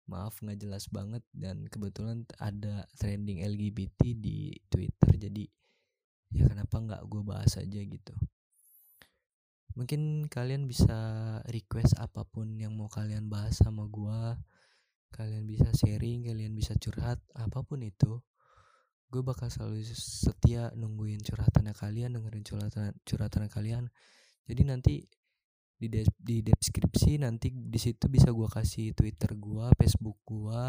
maaf 0.06 0.38
nggak 0.38 0.62
jelas 0.62 0.86
banget. 0.86 1.26
Dan 1.34 1.66
kebetulan 1.66 2.22
ada 2.38 2.86
trending 2.94 3.42
LGBT 3.42 4.14
di 4.14 4.54
Twitter. 4.70 5.18
Jadi 5.18 5.50
ya 6.30 6.46
kenapa 6.46 6.78
nggak 6.78 7.02
gue 7.10 7.22
bahas 7.26 7.58
aja 7.58 7.82
gitu 7.82 8.14
mungkin 9.78 10.26
kalian 10.26 10.66
bisa 10.66 10.98
request 11.48 11.98
apa 11.98 12.26
pun 12.26 12.58
yang 12.58 12.74
mau 12.74 12.90
kalian 12.90 13.30
bahas 13.30 13.58
sama 13.58 13.86
gue 13.86 14.20
kalian 15.10 15.42
bisa 15.42 15.66
sharing 15.74 16.26
kalian 16.26 16.54
bisa 16.54 16.78
curhat 16.78 17.18
apa 17.34 17.60
pun 17.66 17.82
itu. 17.82 18.22
Gue 19.10 19.26
bakal 19.26 19.50
selalu 19.50 19.82
setia 19.90 20.70
nungguin 20.78 21.18
curhatannya 21.26 21.74
kalian 21.74 22.14
dengerin 22.14 22.46
curhatan 22.46 22.94
curhatan 23.02 23.50
kalian. 23.50 23.90
Jadi 24.46 24.62
nanti 24.62 24.94
di 25.80 25.88
de 25.88 26.04
di 26.20 26.44
deskripsi 26.44 27.24
nanti 27.24 27.48
di 27.50 27.80
situ 27.80 28.12
bisa 28.12 28.28
gue 28.28 28.44
kasih 28.44 28.92
twitter 28.92 29.32
gue 29.32 29.66
facebook 29.80 30.20
gue 30.28 30.64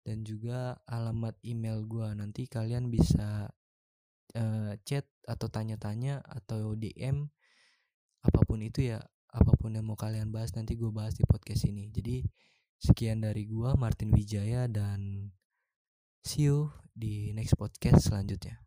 dan 0.00 0.24
juga 0.24 0.80
alamat 0.88 1.36
email 1.44 1.84
gue 1.84 2.08
nanti 2.16 2.48
kalian 2.48 2.88
bisa 2.88 3.52
uh, 4.32 4.72
chat 4.88 5.04
atau 5.28 5.52
tanya-tanya 5.52 6.24
atau 6.24 6.72
dm 6.72 7.28
apa 8.24 8.40
pun 8.48 8.64
itu 8.64 8.88
ya 8.88 9.04
apa 9.34 9.52
pun 9.58 9.76
yang 9.76 9.84
mau 9.84 9.98
kalian 9.98 10.32
bahas 10.32 10.56
nanti 10.56 10.78
gue 10.78 10.88
bahas 10.88 11.12
di 11.14 11.26
podcast 11.28 11.68
ini 11.68 11.92
jadi 11.92 12.24
sekian 12.80 13.20
dari 13.20 13.44
gue 13.44 13.70
Martin 13.76 14.10
Wijaya 14.12 14.64
dan 14.66 15.30
see 16.24 16.48
you 16.48 16.72
di 16.94 17.34
next 17.36 17.58
podcast 17.58 18.08
selanjutnya. 18.08 18.62